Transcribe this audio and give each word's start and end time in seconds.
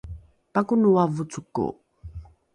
pakonoa 0.53 1.03
vocoko! 1.15 1.65